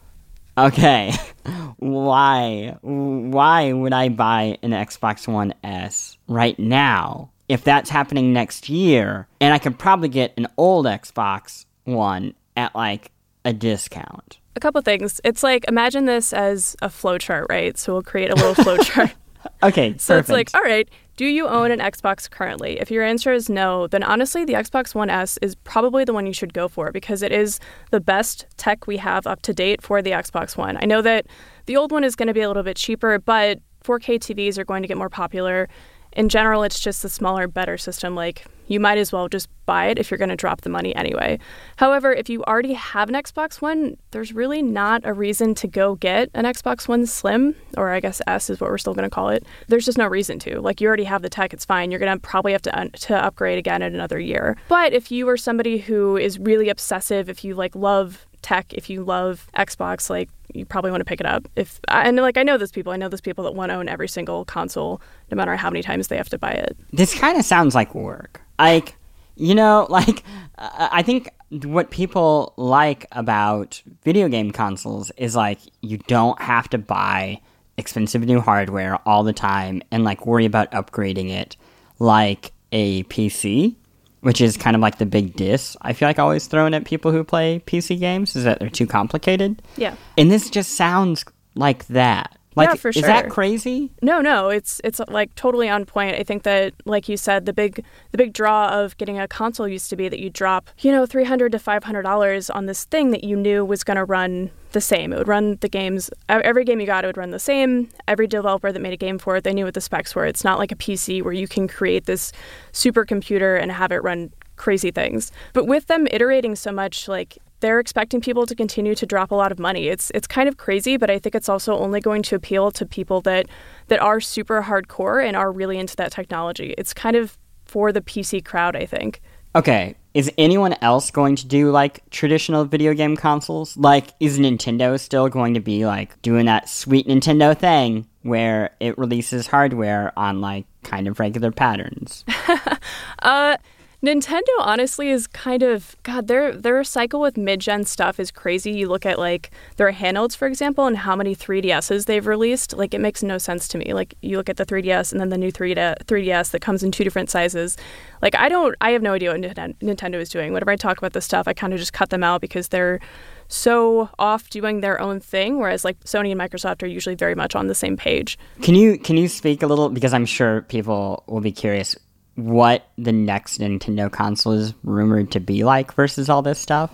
Okay. 0.59 1.13
Why? 1.79 2.77
Why 2.83 3.73
would 3.73 3.93
I 3.93 4.09
buy 4.09 4.59
an 4.63 4.71
Xbox 4.71 5.27
One 5.27 5.55
S 5.65 6.19
right 6.29 6.59
now 6.59 7.31
if 7.49 7.65
that's 7.65 7.91
happening 7.91 8.33
next 8.33 8.69
year 8.69 9.27
and 9.41 9.55
I 9.55 9.59
could 9.59 9.79
probably 9.79 10.09
get 10.09 10.35
an 10.37 10.47
old 10.57 10.87
Xbox 10.87 11.65
One 11.85 12.35
at 12.57 12.75
like 12.75 13.11
a 13.45 13.53
discount? 13.53 14.39
a 14.57 14.61
couple 14.61 14.81
things. 14.83 15.21
It's 15.25 15.43
like 15.43 15.65
imagine 15.69 16.05
this 16.05 16.33
as 16.33 16.77
a 16.83 16.89
flowchart, 16.89 17.47
right? 17.49 17.77
So 17.79 17.95
we'll 17.95 18.03
create 18.03 18.31
a 18.31 18.35
little 18.35 18.55
flowchart. 18.55 19.13
okay. 19.63 19.97
So 19.99 20.15
perfect. 20.15 20.21
it's 20.21 20.31
like, 20.31 20.51
all 20.55 20.63
right, 20.63 20.89
do 21.17 21.27
you 21.27 21.47
own 21.47 21.71
an 21.71 21.79
Xbox 21.79 22.29
currently? 22.31 22.81
If 22.81 22.91
your 22.91 23.05
answer 23.05 23.33
is 23.33 23.49
no, 23.49 23.87
then 23.87 24.03
honestly, 24.03 24.45
the 24.45 24.55
Xbox 24.55 24.95
One 24.95 25.11
S 25.11 25.39
is 25.43 25.55
probably 25.55 26.05
the 26.05 26.13
one 26.13 26.27
you 26.27 26.33
should 26.33 26.55
go 26.55 26.69
for 26.69 26.91
because 26.91 27.23
it 27.23 27.33
is 27.33 27.61
the 27.91 28.01
best 28.01 28.47
tech 28.57 28.87
we 28.87 28.97
have 28.97 29.27
up 29.27 29.43
to 29.43 29.53
date 29.53 29.83
for 29.83 30.01
the 30.01 30.11
Xbox 30.11 30.57
One. 30.57 30.77
I 30.77 30.87
know 30.87 31.03
that 31.03 31.27
the 31.67 31.77
old 31.77 31.93
one 31.93 32.05
is 32.05 32.17
going 32.17 32.29
to 32.29 32.35
be 32.35 32.41
a 32.41 32.49
little 32.49 32.63
bit 32.63 32.77
cheaper, 32.77 33.19
but 33.19 33.59
4K 33.85 34.19
TVs 34.19 34.59
are 34.59 34.65
going 34.65 34.83
to 34.83 34.89
get 34.89 34.97
more 34.97 35.11
popular 35.11 35.69
in 36.15 36.29
general, 36.29 36.63
it's 36.63 36.81
just 36.81 37.05
a 37.05 37.09
smaller, 37.09 37.49
better 37.49 37.79
system. 37.79 38.15
Like, 38.15 38.45
you 38.73 38.81
might 38.81 38.99
as 38.99 39.13
well 39.13 39.29
just 39.29 39.49
buy 39.67 39.87
it 39.87 39.99
if 39.99 40.11
you're 40.11 40.19
going 40.19 40.29
to 40.29 40.37
drop 40.37 40.63
the 40.63 40.71
money 40.71 40.95
anyway. 40.97 41.39
However, 41.77 42.13
if 42.13 42.29
you 42.29 42.43
already 42.45 42.73
have 42.73 43.09
an 43.09 43.15
Xbox 43.15 43.61
One, 43.61 43.97
there's 44.11 44.33
really 44.33 44.63
not 44.63 45.03
a 45.05 45.13
reason 45.13 45.55
to 45.57 45.69
go 45.69 45.95
get 45.97 46.31
an 46.35 46.45
Xbox 46.45 46.89
One 46.89 47.07
Slim, 47.07 47.55
or 47.77 47.91
I 47.91 48.01
guess 48.01 48.21
S 48.27 48.51
is 48.51 48.61
what 48.61 48.71
we're 48.71 48.79
still 48.79 48.95
going 48.95 49.09
to 49.09 49.15
call 49.15 49.29
it. 49.29 49.45
There's 49.69 49.85
just 49.85 49.99
no 49.99 50.07
reason 50.07 50.39
to. 50.41 50.61
Like, 50.61 50.81
you 50.81 50.89
already 50.89 51.05
have 51.05 51.23
the 51.23 51.31
tech, 51.31 51.53
it's 51.53 51.65
fine. 51.65 51.91
You're 51.91 52.01
going 52.01 52.17
to 52.17 52.21
probably 52.21 52.53
have 52.53 52.63
to, 52.63 52.79
un- 52.79 52.91
to 52.91 53.17
upgrade 53.17 53.59
again 53.59 53.83
in 53.83 53.95
another 53.95 54.19
year. 54.19 54.57
But 54.69 54.93
if 54.93 55.11
you 55.11 55.29
are 55.29 55.37
somebody 55.37 55.79
who 55.79 56.17
is 56.17 56.39
really 56.39 56.69
obsessive, 56.69 57.29
if 57.29 57.45
you 57.45 57.55
like 57.55 57.75
love 57.77 58.27
tech, 58.43 58.73
if 58.75 58.91
you 58.91 59.03
love 59.05 59.49
Xbox, 59.57 60.11
like 60.11 60.29
you 60.53 60.65
probably 60.67 60.91
want 60.91 61.01
to 61.01 61.05
pick 61.05 61.21
it 61.21 61.27
up. 61.27 61.49
If 61.57 61.81
and 61.89 62.17
like 62.17 62.37
I 62.37 62.43
know 62.43 62.59
those 62.59 62.73
people, 62.73 62.93
I 62.93 62.97
know 62.97 63.09
those 63.09 63.21
people 63.21 63.45
that 63.45 63.55
want 63.55 63.71
to 63.71 63.77
own 63.77 63.89
every 63.89 64.09
single 64.09 64.45
console, 64.45 65.01
no 65.31 65.37
matter 65.37 65.57
how 65.57 65.71
many 65.71 65.83
times 65.83 66.09
they 66.09 66.17
have 66.17 66.29
to 66.31 66.39
buy 66.39 66.53
it. 66.53 66.77
This 66.93 67.15
kind 67.15 67.39
of 67.39 67.45
sounds 67.45 67.75
like 67.75 67.95
work. 67.95 68.41
Like 68.59 68.95
You 69.37 69.55
know, 69.55 69.87
like, 69.91 70.23
uh, 70.59 70.89
I 70.93 71.03
think 71.03 71.31
what 71.65 71.91
people 71.91 72.55
like 72.57 73.07
about 73.13 73.83
video 74.05 74.29
game 74.29 74.51
consoles 74.51 75.11
is 75.17 75.37
like 75.37 75.59
you 75.81 75.99
don't 75.99 76.41
have 76.41 76.69
to 76.71 76.79
buy 76.79 77.41
expensive 77.79 78.23
new 78.23 78.41
hardware 78.41 78.99
all 79.07 79.23
the 79.23 79.33
time 79.33 79.83
and 79.91 80.05
like 80.05 80.27
worry 80.27 80.45
about 80.45 80.71
upgrading 80.73 81.31
it 81.31 81.57
like 81.99 82.53
a 82.71 83.05
PC, 83.05 83.77
which 84.23 84.41
is 84.41 84.57
kind 84.57 84.75
of 84.75 84.81
like 84.81 84.99
the 84.99 85.07
big 85.07 85.35
diss 85.37 85.77
I 85.83 85.93
feel 85.93 86.09
like 86.09 86.19
always 86.19 86.47
thrown 86.47 86.75
at 86.75 86.85
people 86.85 87.13
who 87.13 87.23
play 87.23 87.63
PC 87.67 87.99
games 88.01 88.35
is 88.35 88.45
that 88.45 88.59
they're 88.59 88.71
too 88.71 88.87
complicated. 88.87 89.63
Yeah. 89.77 89.95
And 90.17 90.31
this 90.31 90.49
just 90.51 90.73
sounds 90.73 91.25
like 91.55 91.87
that. 91.89 92.39
Like, 92.55 92.69
yeah, 92.69 92.75
for 92.75 92.93
sure. 92.93 93.01
Is 93.01 93.07
that 93.07 93.31
crazy? 93.31 93.91
No, 94.03 94.21
no, 94.21 94.49
it's 94.49 94.81
it's 94.85 95.01
like 95.09 95.35
totally 95.35 95.69
on 95.69 95.85
point. 95.85 96.17
I 96.17 96.23
think 96.23 96.43
that, 96.43 96.75
like 96.85 97.09
you 97.09 97.17
said, 97.17 97.47
the 97.47 97.53
big 97.53 97.85
the 98.11 98.19
big 98.19 98.33
draw 98.33 98.69
of 98.69 98.97
getting 98.99 99.19
a 99.19 99.27
console 99.27 99.67
used 99.67 99.89
to 99.91 99.97
be 99.97 100.09
that 100.09 100.19
you 100.19 100.31
drop, 100.31 100.69
you 100.81 100.93
know, 100.93 101.07
three 101.07 101.25
hundred 101.25 101.53
to 101.53 101.59
five 101.59 101.85
hundred 101.85 102.03
dollars 102.03 102.51
on 102.51 102.67
this 102.67 102.85
thing 102.85 103.11
that 103.11 103.25
you 103.25 103.37
knew 103.37 103.65
was 103.65 103.85
going 103.85 103.97
to 103.97 104.05
run 104.05 104.51
the 104.73 104.81
same. 104.81 105.13
It 105.13 105.19
would 105.19 105.29
run 105.29 105.59
the 105.61 105.69
games. 105.69 106.11
Every 106.29 106.65
game 106.65 106.81
you 106.81 106.87
got, 106.87 107.05
it 107.05 107.09
would 107.09 107.17
run 107.17 107.31
the 107.31 107.39
same. 107.39 107.89
Every 108.09 108.27
developer 108.27 108.73
that 108.73 108.81
made 108.81 108.93
a 108.93 108.97
game 108.97 109.19
for 109.19 109.37
it, 109.37 109.45
they 109.45 109.53
knew 109.53 109.65
what 109.65 109.75
the 109.75 109.81
specs 109.81 110.15
were. 110.15 110.27
It's 110.27 110.45
not 110.45 110.59
like 110.59 110.73
a 110.73 110.77
PC 110.77 111.23
where 111.23 111.33
you 111.33 111.47
can 111.49 111.69
create 111.69 112.07
this 112.07 112.33
supercomputer 112.73 113.61
and 113.61 113.71
have 113.73 113.93
it 113.93 114.03
run 114.03 114.33
crazy 114.57 114.91
things. 114.91 115.33
But 115.53 115.67
with 115.67 115.87
them 115.87 116.07
iterating 116.11 116.57
so 116.57 116.73
much, 116.73 117.09
like 117.09 117.39
they're 117.63 117.81
expecting 117.81 118.21
people 118.21 118.45
to 118.45 118.55
continue 118.55 118.95
to 118.95 119.07
drop 119.07 119.31
a 119.31 119.35
lot 119.35 119.51
of 119.51 119.59
money. 119.59 119.89
It's 119.89 120.11
it's 120.15 120.27
kind 120.27 120.49
of 120.49 120.59
crazy, 120.59 120.99
but 120.99 121.09
I 121.09 121.19
think 121.19 121.35
it's 121.35 121.49
also 121.49 121.79
only 121.79 122.01
going 122.01 122.23
to 122.25 122.35
appeal 122.35 122.71
to 122.73 122.85
people 122.85 123.23
that 123.23 123.47
that 123.89 124.01
are 124.01 124.21
super 124.21 124.63
hardcore 124.63 125.27
and 125.27 125.35
are 125.35 125.51
really 125.51 125.79
into 125.79 125.97
that 125.97 126.13
technology. 126.13 126.75
It's 126.77 126.93
kind 126.93 127.17
of 127.17 127.39
for 127.65 127.91
the 127.93 128.03
PC 128.03 128.45
crowd, 128.45 128.77
I 128.77 128.85
think. 128.85 129.23
Okay, 129.55 129.95
is 130.13 130.31
anyone 130.37 130.75
else 130.83 131.11
going 131.11 131.37
to 131.37 131.47
do 131.47 131.71
like 131.71 132.09
traditional 132.11 132.65
video 132.65 132.95
game 132.95 133.17
consoles? 133.17 133.77
Like 133.77 134.09
is 134.19 134.39
Nintendo 134.39 134.99
still 134.99 135.29
going 135.29 135.55
to 135.55 135.61
be 135.61 135.87
like 135.87 136.21
doing 136.21 136.47
that 136.47 136.69
sweet 136.69 137.07
Nintendo 137.07 137.57
thing 137.57 138.07
where 138.23 138.71
it 138.81 138.99
releases 138.99 139.47
hardware 139.47 140.13
on 140.19 140.41
like 140.41 140.67
kind 140.83 141.07
of 141.07 141.21
regular 141.21 141.53
patterns? 141.53 142.25
uh 143.21 143.57
Nintendo 144.05 144.43
honestly 144.59 145.11
is 145.11 145.29
kind 145.29 145.63
of 145.63 145.95
God. 146.03 146.27
Their 146.27 146.57
their 146.57 146.83
cycle 146.83 147.21
with 147.21 147.37
mid-gen 147.37 147.85
stuff 147.85 148.19
is 148.19 148.33
crazy. 148.33 148.73
You 148.73 148.89
look 148.89 149.07
at 149.07 149.17
like 149.17 149.53
their 149.77 149.93
handhelds, 149.93 150.37
for 150.37 150.49
example, 150.49 150.87
and 150.87 150.97
how 150.97 151.15
many 151.15 151.37
3DSs 151.37 152.07
they've 152.07 152.27
released. 152.27 152.77
Like 152.77 152.95
it 152.95 153.01
makes 153.01 153.23
no 153.23 153.39
sense 153.39 153.69
to 153.69 153.79
me. 153.79 153.95
Like 153.95 154.17
you 154.21 154.37
look 154.37 154.49
at 154.49 154.57
the 154.57 154.67
3DS 154.67 155.13
and 155.13 155.21
then 155.21 155.29
the 155.29 155.39
new 155.39 155.53
3DS 155.53 156.51
that 156.51 156.61
comes 156.61 156.83
in 156.83 156.91
two 156.91 157.05
different 157.05 157.31
sizes. 157.31 157.77
Like 158.23 158.35
I 158.35 158.49
don't. 158.49 158.75
I 158.81 158.91
have 158.91 159.03
no 159.03 159.13
idea 159.13 159.31
what 159.31 159.41
Nintendo 159.41 160.17
is 160.17 160.31
doing. 160.31 160.53
Whenever 160.53 160.73
I 160.73 160.77
talk 160.77 160.99
about 160.99 161.13
this 161.13 161.25
stuff, 161.25 161.47
I 161.47 161.53
kind 161.53 161.73
of 161.73 161.79
just 161.79 161.93
cut 161.93 162.11
them 162.11 162.25
out 162.25 162.41
because 162.41 162.69
they're 162.69 162.99
so 163.47 164.11
off 164.19 164.51
doing 164.51 164.81
their 164.81 165.01
own 165.01 165.21
thing 165.21 165.59
whereas 165.59 165.85
like 165.85 166.01
Sony 166.05 166.33
and 166.33 166.41
Microsoft 166.41 166.83
are 166.83 166.87
usually 166.87 167.15
very 167.15 167.35
much 167.35 167.55
on 167.55 167.69
the 167.69 167.75
same 167.75 167.97
page. 167.97 168.37
Can 168.63 168.75
you 168.75 168.99
can 168.99 169.17
you 169.17 169.29
speak 169.29 169.63
a 169.63 169.67
little 169.69 169.91
because 169.91 170.13
I'm 170.13 170.27
sure 170.27 170.63
people 170.63 171.23
will 171.29 171.43
be 171.43 171.53
curious 171.53 171.97
what 172.45 172.89
the 172.97 173.13
next 173.13 173.59
Nintendo 173.59 174.11
console 174.11 174.53
is 174.53 174.75
rumored 174.83 175.31
to 175.33 175.41
be 175.41 175.65
like 175.65 175.93
versus 175.95 176.29
all 176.29 176.43
this 176.43 176.59
stuff? 176.59 176.91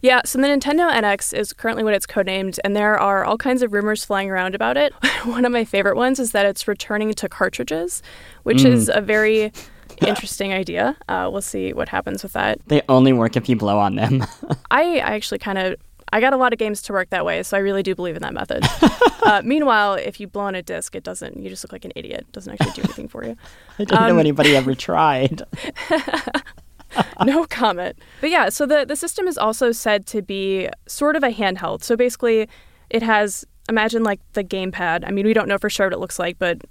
Yeah, 0.00 0.22
so 0.24 0.40
the 0.40 0.46
Nintendo 0.46 0.90
NX 0.90 1.36
is 1.36 1.52
currently 1.52 1.84
what 1.84 1.94
it's 1.94 2.06
codenamed, 2.06 2.58
and 2.64 2.74
there 2.74 2.98
are 2.98 3.24
all 3.24 3.36
kinds 3.36 3.62
of 3.62 3.72
rumors 3.72 4.04
flying 4.04 4.30
around 4.30 4.54
about 4.54 4.76
it. 4.76 4.92
One 5.24 5.44
of 5.44 5.52
my 5.52 5.64
favorite 5.64 5.96
ones 5.96 6.18
is 6.18 6.32
that 6.32 6.46
it's 6.46 6.66
returning 6.66 7.12
to 7.14 7.28
cartridges, 7.28 8.02
which 8.42 8.58
mm. 8.58 8.66
is 8.66 8.90
a 8.92 9.00
very 9.00 9.52
interesting 10.06 10.52
idea. 10.52 10.96
Uh, 11.08 11.28
we'll 11.30 11.42
see 11.42 11.72
what 11.72 11.88
happens 11.88 12.22
with 12.22 12.32
that. 12.32 12.60
They 12.66 12.82
only 12.88 13.12
work 13.12 13.36
if 13.36 13.48
you 13.48 13.56
blow 13.56 13.78
on 13.78 13.96
them. 13.96 14.24
I, 14.70 14.98
I 14.98 15.14
actually 15.14 15.38
kind 15.38 15.58
of 15.58 15.76
I 16.16 16.20
got 16.20 16.32
a 16.32 16.38
lot 16.38 16.54
of 16.54 16.58
games 16.58 16.80
to 16.82 16.94
work 16.94 17.10
that 17.10 17.26
way, 17.26 17.42
so 17.42 17.58
I 17.58 17.60
really 17.60 17.82
do 17.82 17.94
believe 17.94 18.16
in 18.16 18.22
that 18.22 18.32
method. 18.32 18.64
uh, 19.22 19.42
meanwhile, 19.44 19.92
if 19.96 20.18
you 20.18 20.26
blow 20.26 20.44
on 20.44 20.54
a 20.54 20.62
disc, 20.62 20.94
it 20.94 21.04
doesn't. 21.04 21.36
You 21.36 21.50
just 21.50 21.62
look 21.62 21.72
like 21.72 21.84
an 21.84 21.92
idiot. 21.94 22.20
It 22.20 22.32
doesn't 22.32 22.50
actually 22.50 22.72
do 22.72 22.82
anything 22.84 23.06
for 23.06 23.22
you. 23.22 23.36
I 23.78 23.84
don't 23.84 24.00
um, 24.00 24.08
know 24.08 24.18
anybody 24.18 24.56
ever 24.56 24.74
tried. 24.88 25.42
no 27.22 27.44
comment. 27.44 27.98
But 28.22 28.30
yeah, 28.30 28.48
so 28.48 28.64
the 28.64 28.86
the 28.86 28.96
system 28.96 29.28
is 29.28 29.36
also 29.36 29.72
said 29.72 30.06
to 30.06 30.22
be 30.22 30.70
sort 30.88 31.16
of 31.16 31.22
a 31.22 31.28
handheld. 31.28 31.82
So 31.82 31.96
basically, 31.96 32.48
it 32.88 33.02
has 33.02 33.44
imagine 33.68 34.02
like 34.02 34.20
the 34.32 34.42
gamepad. 34.42 35.04
I 35.06 35.10
mean, 35.10 35.26
we 35.26 35.34
don't 35.34 35.48
know 35.48 35.58
for 35.58 35.68
sure 35.68 35.84
what 35.84 35.92
it 35.92 35.98
looks 35.98 36.18
like, 36.18 36.38
but 36.38 36.62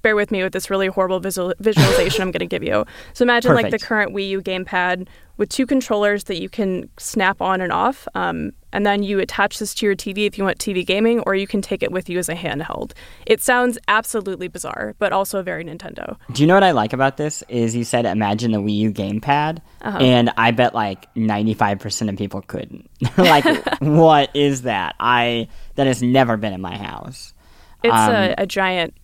bear 0.00 0.16
with 0.16 0.30
me 0.30 0.42
with 0.42 0.52
this 0.52 0.70
really 0.70 0.86
horrible 0.86 1.20
visual, 1.20 1.54
visualization 1.58 2.22
I'm 2.22 2.30
going 2.30 2.40
to 2.40 2.46
give 2.46 2.62
you. 2.62 2.84
So 3.12 3.24
imagine 3.24 3.50
Perfect. 3.50 3.72
like 3.72 3.80
the 3.80 3.86
current 3.86 4.14
Wii 4.14 4.28
U 4.30 4.40
gamepad 4.40 5.08
with 5.36 5.48
two 5.48 5.66
controllers 5.66 6.24
that 6.24 6.40
you 6.40 6.48
can 6.48 6.88
snap 6.98 7.40
on 7.40 7.60
and 7.60 7.72
off. 7.72 8.06
Um, 8.14 8.52
and 8.72 8.86
then 8.86 9.02
you 9.02 9.18
attach 9.18 9.58
this 9.58 9.74
to 9.74 9.86
your 9.86 9.94
TV 9.94 10.26
if 10.26 10.38
you 10.38 10.44
want 10.44 10.58
TV 10.58 10.86
gaming, 10.86 11.20
or 11.20 11.34
you 11.34 11.46
can 11.46 11.60
take 11.60 11.82
it 11.82 11.90
with 11.90 12.08
you 12.08 12.18
as 12.18 12.28
a 12.28 12.34
handheld. 12.34 12.92
It 13.26 13.42
sounds 13.42 13.78
absolutely 13.88 14.48
bizarre, 14.48 14.94
but 14.98 15.12
also 15.12 15.42
very 15.42 15.64
Nintendo. 15.64 16.16
Do 16.32 16.42
you 16.42 16.46
know 16.46 16.54
what 16.54 16.62
I 16.62 16.70
like 16.70 16.92
about 16.92 17.16
this? 17.16 17.42
Is 17.48 17.74
you 17.76 17.84
said 17.84 18.06
imagine 18.06 18.52
the 18.52 18.58
Wii 18.58 18.76
U 18.76 18.92
gamepad, 18.92 19.58
uh-huh. 19.82 19.98
and 19.98 20.30
I 20.36 20.52
bet 20.52 20.74
like 20.74 21.14
ninety 21.16 21.54
five 21.54 21.80
percent 21.80 22.08
of 22.08 22.16
people 22.16 22.40
couldn't. 22.42 22.88
like, 23.18 23.44
what 23.80 24.34
is 24.34 24.62
that? 24.62 24.94
I 25.00 25.48
that 25.74 25.86
has 25.86 26.02
never 26.02 26.36
been 26.36 26.52
in 26.52 26.60
my 26.60 26.76
house. 26.76 27.34
It's 27.82 27.92
um, 27.92 28.14
a, 28.14 28.34
a 28.38 28.46
giant, 28.46 28.94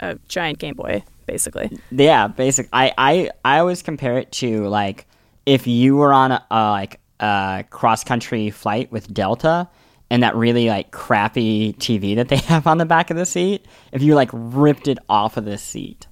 a 0.00 0.18
giant 0.28 0.58
Game 0.58 0.74
Boy, 0.74 1.04
basically. 1.26 1.70
Yeah, 1.90 2.28
basic. 2.28 2.68
I 2.72 2.92
I 2.96 3.30
I 3.44 3.58
always 3.58 3.82
compare 3.82 4.18
it 4.18 4.32
to 4.32 4.66
like 4.68 5.06
if 5.44 5.66
you 5.66 5.96
were 5.96 6.12
on 6.12 6.32
a, 6.32 6.46
a 6.50 6.70
like 6.70 7.00
a 7.20 7.64
cross 7.70 8.04
country 8.04 8.50
flight 8.50 8.90
with 8.92 9.12
Delta 9.12 9.68
and 10.10 10.22
that 10.22 10.36
really 10.36 10.68
like 10.68 10.90
crappy 10.90 11.72
TV 11.74 12.16
that 12.16 12.28
they 12.28 12.36
have 12.48 12.66
on 12.66 12.78
the 12.78 12.86
back 12.86 13.10
of 13.10 13.16
the 13.16 13.26
seat, 13.26 13.64
if 13.92 14.02
you 14.02 14.14
like 14.14 14.30
ripped 14.32 14.88
it 14.88 14.98
off 15.08 15.36
of 15.36 15.44
the 15.44 15.58
seat 15.58 16.06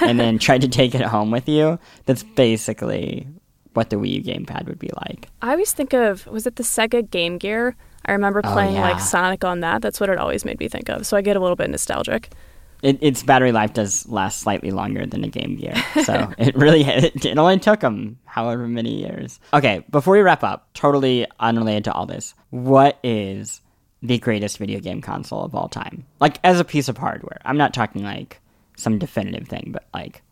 and 0.00 0.18
then 0.18 0.38
tried 0.40 0.62
to 0.62 0.68
take 0.68 0.94
it 0.94 1.02
home 1.02 1.30
with 1.30 1.48
you, 1.48 1.78
that's 2.06 2.22
basically 2.22 3.26
what 3.74 3.90
the 3.90 3.96
Wii 3.96 4.14
U 4.14 4.22
gamepad 4.22 4.66
would 4.66 4.78
be 4.78 4.90
like. 5.06 5.28
I 5.40 5.52
always 5.52 5.72
think 5.72 5.92
of 5.92 6.26
was 6.26 6.46
it 6.46 6.56
the 6.56 6.62
Sega 6.62 7.08
Game 7.08 7.38
Gear? 7.38 7.76
I 8.06 8.12
remember 8.12 8.40
oh, 8.42 8.52
playing 8.52 8.76
oh, 8.76 8.80
yeah. 8.80 8.90
like 8.90 9.00
Sonic 9.00 9.44
on 9.44 9.60
that. 9.60 9.82
That's 9.82 10.00
what 10.00 10.08
it 10.08 10.18
always 10.18 10.44
made 10.44 10.58
me 10.58 10.68
think 10.68 10.88
of. 10.88 11.06
So 11.06 11.16
I 11.16 11.20
get 11.20 11.36
a 11.36 11.40
little 11.40 11.56
bit 11.56 11.68
nostalgic. 11.68 12.30
It, 12.82 12.98
its 13.00 13.22
battery 13.22 13.52
life 13.52 13.72
does 13.72 14.08
last 14.08 14.40
slightly 14.40 14.70
longer 14.70 15.04
than 15.04 15.24
a 15.24 15.28
Game 15.28 15.56
Gear, 15.56 15.74
so 16.04 16.32
it 16.38 16.54
really 16.56 16.84
it, 16.84 17.24
it 17.24 17.38
only 17.38 17.58
took 17.58 17.80
them 17.80 18.18
however 18.24 18.68
many 18.68 19.00
years. 19.00 19.40
Okay, 19.52 19.84
before 19.90 20.14
we 20.14 20.20
wrap 20.20 20.44
up, 20.44 20.68
totally 20.74 21.26
unrelated 21.40 21.84
to 21.84 21.92
all 21.92 22.06
this, 22.06 22.34
what 22.50 22.98
is 23.02 23.60
the 24.02 24.18
greatest 24.18 24.58
video 24.58 24.78
game 24.78 25.00
console 25.00 25.42
of 25.42 25.54
all 25.54 25.68
time? 25.68 26.06
Like 26.20 26.38
as 26.44 26.60
a 26.60 26.64
piece 26.64 26.88
of 26.88 26.98
hardware. 26.98 27.40
I'm 27.44 27.56
not 27.56 27.74
talking 27.74 28.04
like 28.04 28.40
some 28.76 28.98
definitive 28.98 29.48
thing, 29.48 29.70
but 29.72 29.86
like 29.92 30.22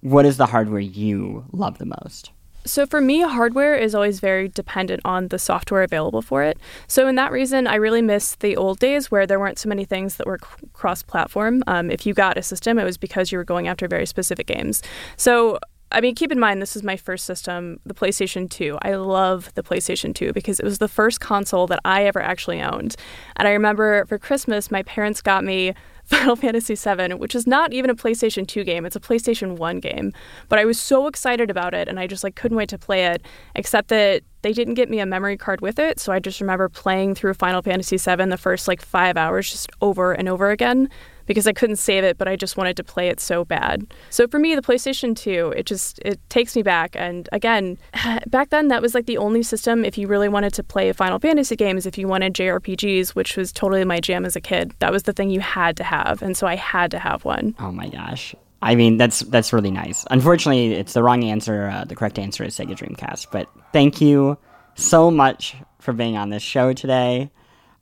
what 0.00 0.26
is 0.26 0.36
the 0.36 0.46
hardware 0.46 0.80
you 0.80 1.44
love 1.52 1.78
the 1.78 1.86
most? 1.86 2.32
So 2.64 2.86
for 2.86 3.00
me, 3.00 3.22
hardware 3.22 3.74
is 3.74 3.94
always 3.94 4.20
very 4.20 4.48
dependent 4.48 5.02
on 5.04 5.28
the 5.28 5.38
software 5.38 5.82
available 5.82 6.22
for 6.22 6.42
it. 6.42 6.58
So 6.86 7.08
in 7.08 7.16
that 7.16 7.32
reason, 7.32 7.66
I 7.66 7.76
really 7.76 8.02
miss 8.02 8.36
the 8.36 8.56
old 8.56 8.78
days 8.78 9.10
where 9.10 9.26
there 9.26 9.40
weren't 9.40 9.58
so 9.58 9.68
many 9.68 9.84
things 9.84 10.16
that 10.16 10.26
were 10.26 10.38
cross-platform. 10.72 11.64
Um, 11.66 11.90
if 11.90 12.06
you 12.06 12.14
got 12.14 12.38
a 12.38 12.42
system, 12.42 12.78
it 12.78 12.84
was 12.84 12.96
because 12.96 13.32
you 13.32 13.38
were 13.38 13.44
going 13.44 13.68
after 13.68 13.88
very 13.88 14.06
specific 14.06 14.46
games. 14.46 14.82
So 15.16 15.58
I 15.92 16.00
mean, 16.00 16.14
keep 16.14 16.32
in 16.32 16.40
mind, 16.40 16.62
this 16.62 16.74
is 16.74 16.82
my 16.82 16.96
first 16.96 17.26
system, 17.26 17.78
the 17.84 17.92
PlayStation 17.92 18.48
2. 18.48 18.78
I 18.80 18.94
love 18.94 19.52
the 19.54 19.62
PlayStation 19.62 20.14
2 20.14 20.32
because 20.32 20.58
it 20.58 20.64
was 20.64 20.78
the 20.78 20.88
first 20.88 21.20
console 21.20 21.66
that 21.66 21.80
I 21.84 22.04
ever 22.04 22.20
actually 22.20 22.62
owned. 22.62 22.96
And 23.36 23.46
I 23.46 23.52
remember 23.52 24.06
for 24.06 24.18
Christmas, 24.18 24.70
my 24.70 24.82
parents 24.84 25.20
got 25.20 25.44
me 25.44 25.74
Final 26.12 26.36
Fantasy 26.36 26.74
VII, 26.74 27.14
which 27.14 27.34
is 27.34 27.46
not 27.46 27.72
even 27.72 27.90
a 27.90 27.94
PlayStation 27.94 28.46
2 28.46 28.64
game, 28.64 28.84
it's 28.84 28.96
a 28.96 29.00
PlayStation 29.00 29.56
1 29.56 29.80
game. 29.80 30.12
But 30.48 30.58
I 30.58 30.64
was 30.64 30.78
so 30.78 31.06
excited 31.06 31.50
about 31.50 31.74
it 31.74 31.88
and 31.88 31.98
I 31.98 32.06
just 32.06 32.22
like 32.22 32.36
couldn't 32.36 32.56
wait 32.56 32.68
to 32.68 32.78
play 32.78 33.06
it, 33.06 33.22
except 33.54 33.88
that 33.88 34.22
they 34.42 34.52
didn't 34.52 34.74
get 34.74 34.90
me 34.90 34.98
a 34.98 35.06
memory 35.06 35.36
card 35.36 35.60
with 35.60 35.78
it, 35.78 36.00
so 36.00 36.12
I 36.12 36.18
just 36.18 36.40
remember 36.40 36.68
playing 36.68 37.14
through 37.14 37.34
Final 37.34 37.62
Fantasy 37.62 37.96
VII 37.96 38.26
the 38.26 38.36
first 38.36 38.68
like 38.68 38.82
5 38.82 39.16
hours 39.16 39.50
just 39.50 39.70
over 39.80 40.12
and 40.12 40.28
over 40.28 40.50
again 40.50 40.88
because 41.32 41.46
I 41.46 41.54
couldn't 41.54 41.76
save 41.76 42.04
it, 42.04 42.18
but 42.18 42.28
I 42.28 42.36
just 42.36 42.58
wanted 42.58 42.76
to 42.76 42.84
play 42.84 43.08
it 43.08 43.18
so 43.18 43.42
bad. 43.42 43.86
So 44.10 44.28
for 44.28 44.38
me, 44.38 44.54
the 44.54 44.60
PlayStation 44.60 45.16
2, 45.16 45.54
it 45.56 45.64
just 45.64 45.98
it 46.00 46.20
takes 46.28 46.54
me 46.54 46.62
back. 46.62 46.94
And 46.94 47.26
again, 47.32 47.78
back 48.26 48.50
then 48.50 48.68
that 48.68 48.82
was 48.82 48.94
like 48.94 49.06
the 49.06 49.16
only 49.16 49.42
system 49.42 49.82
if 49.82 49.96
you 49.96 50.08
really 50.08 50.28
wanted 50.28 50.52
to 50.52 50.62
play 50.62 50.92
Final 50.92 51.18
Fantasy 51.18 51.56
games, 51.56 51.86
if 51.86 51.96
you 51.96 52.06
wanted 52.06 52.34
JRPGs, 52.34 53.14
which 53.14 53.38
was 53.38 53.50
totally 53.50 53.82
my 53.84 53.98
jam 53.98 54.26
as 54.26 54.36
a 54.36 54.42
kid. 54.42 54.74
That 54.80 54.92
was 54.92 55.04
the 55.04 55.14
thing 55.14 55.30
you 55.30 55.40
had 55.40 55.74
to 55.78 55.84
have, 55.84 56.20
and 56.20 56.36
so 56.36 56.46
I 56.46 56.56
had 56.56 56.90
to 56.90 56.98
have 56.98 57.24
one. 57.24 57.54
Oh 57.58 57.72
my 57.72 57.88
gosh. 57.88 58.34
I 58.60 58.74
mean, 58.74 58.98
that's 58.98 59.20
that's 59.20 59.54
really 59.54 59.70
nice. 59.70 60.04
Unfortunately, 60.10 60.74
it's 60.74 60.92
the 60.92 61.02
wrong 61.02 61.24
answer. 61.24 61.70
Uh, 61.72 61.84
the 61.84 61.96
correct 61.96 62.18
answer 62.18 62.44
is 62.44 62.56
Sega 62.58 62.76
Dreamcast. 62.76 63.28
But 63.32 63.48
thank 63.72 64.02
you 64.02 64.36
so 64.74 65.10
much 65.10 65.56
for 65.80 65.94
being 65.94 66.18
on 66.18 66.28
this 66.28 66.42
show 66.42 66.74
today. 66.74 67.30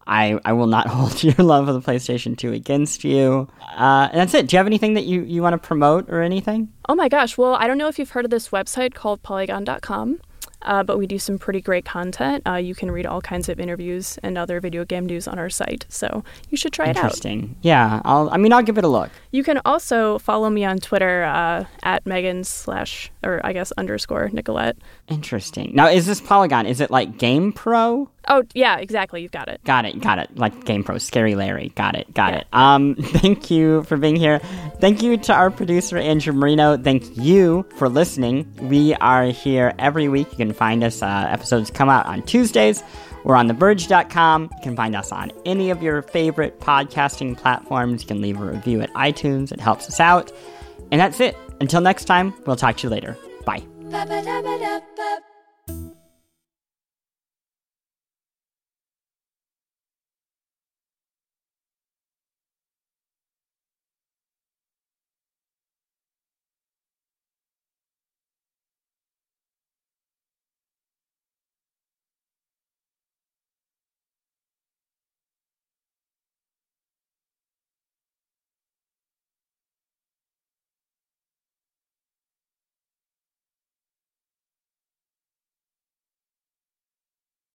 I, 0.06 0.40
I 0.44 0.52
will 0.52 0.66
not 0.66 0.86
hold 0.88 1.22
your 1.22 1.34
love 1.38 1.68
of 1.68 1.82
the 1.82 1.92
PlayStation 1.92 2.36
2 2.36 2.52
against 2.52 3.04
you. 3.04 3.48
Uh, 3.76 4.08
and 4.10 4.20
that's 4.20 4.34
it. 4.34 4.48
Do 4.48 4.56
you 4.56 4.58
have 4.58 4.66
anything 4.66 4.94
that 4.94 5.04
you, 5.04 5.22
you 5.22 5.42
want 5.42 5.54
to 5.54 5.58
promote 5.58 6.08
or 6.10 6.22
anything? 6.22 6.72
Oh 6.88 6.94
my 6.94 7.08
gosh. 7.08 7.38
Well, 7.38 7.54
I 7.54 7.66
don't 7.66 7.78
know 7.78 7.88
if 7.88 7.98
you've 7.98 8.10
heard 8.10 8.24
of 8.24 8.30
this 8.30 8.48
website 8.48 8.94
called 8.94 9.22
polygon.com. 9.22 10.20
Uh, 10.62 10.82
but 10.82 10.98
we 10.98 11.06
do 11.06 11.18
some 11.18 11.38
pretty 11.38 11.60
great 11.60 11.84
content. 11.84 12.46
Uh, 12.46 12.54
you 12.56 12.74
can 12.74 12.90
read 12.90 13.06
all 13.06 13.20
kinds 13.20 13.48
of 13.48 13.58
interviews 13.58 14.18
and 14.22 14.36
other 14.36 14.60
video 14.60 14.84
game 14.84 15.06
news 15.06 15.26
on 15.26 15.38
our 15.38 15.48
site, 15.48 15.86
so 15.88 16.22
you 16.50 16.56
should 16.56 16.72
try 16.72 16.86
it 16.86 16.96
out. 16.96 17.04
Interesting. 17.04 17.56
Yeah, 17.62 18.02
I'll. 18.04 18.28
I 18.30 18.36
mean, 18.36 18.52
I'll 18.52 18.62
give 18.62 18.76
it 18.76 18.84
a 18.84 18.88
look. 18.88 19.10
You 19.30 19.42
can 19.42 19.60
also 19.64 20.18
follow 20.18 20.50
me 20.50 20.64
on 20.64 20.78
Twitter 20.78 21.24
uh, 21.24 21.64
at 21.82 22.04
Megan 22.04 22.44
slash 22.44 23.10
or 23.24 23.40
I 23.42 23.54
guess 23.54 23.72
underscore 23.72 24.28
Nicolette. 24.32 24.76
Interesting. 25.08 25.72
Now, 25.74 25.88
is 25.88 26.06
this 26.06 26.20
Polygon? 26.20 26.66
Is 26.66 26.80
it 26.80 26.90
like 26.90 27.16
Game 27.16 27.52
Pro? 27.52 28.10
Oh 28.30 28.44
yeah, 28.54 28.76
exactly. 28.78 29.22
You've 29.22 29.32
got 29.32 29.48
it. 29.48 29.62
Got 29.64 29.84
it. 29.84 30.00
Got 30.00 30.20
it. 30.20 30.36
Like 30.36 30.64
Game 30.64 30.84
Pro, 30.84 30.98
Scary 30.98 31.34
Larry. 31.34 31.72
Got 31.74 31.96
it. 31.96 32.14
Got 32.14 32.32
yeah. 32.32 32.38
it. 32.38 32.46
Um, 32.52 32.94
thank 33.00 33.50
you 33.50 33.82
for 33.82 33.96
being 33.96 34.14
here. 34.14 34.38
Thank 34.80 35.02
you 35.02 35.16
to 35.16 35.34
our 35.34 35.50
producer 35.50 35.98
Andrew 35.98 36.32
Marino. 36.32 36.76
Thank 36.76 37.16
you 37.16 37.66
for 37.76 37.88
listening. 37.88 38.50
We 38.62 38.94
are 38.94 39.24
here 39.26 39.74
every 39.80 40.08
week. 40.08 40.30
You 40.30 40.36
can 40.36 40.52
find 40.52 40.84
us. 40.84 41.02
Uh, 41.02 41.26
episodes 41.28 41.72
come 41.72 41.88
out 41.88 42.06
on 42.06 42.22
Tuesdays. 42.22 42.84
We're 43.24 43.34
on 43.34 43.48
theverge.com. 43.48 44.42
You 44.44 44.62
can 44.62 44.76
find 44.76 44.94
us 44.94 45.10
on 45.10 45.32
any 45.44 45.70
of 45.70 45.82
your 45.82 46.02
favorite 46.02 46.60
podcasting 46.60 47.36
platforms. 47.36 48.02
You 48.02 48.08
can 48.08 48.20
leave 48.20 48.40
a 48.40 48.44
review 48.44 48.80
at 48.80 48.92
iTunes. 48.94 49.50
It 49.50 49.60
helps 49.60 49.88
us 49.88 49.98
out. 49.98 50.30
And 50.92 51.00
that's 51.00 51.18
it. 51.18 51.36
Until 51.60 51.80
next 51.80 52.04
time, 52.04 52.32
we'll 52.46 52.56
talk 52.56 52.76
to 52.78 52.86
you 52.86 52.90
later. 52.90 53.16
Bye. 53.44 53.64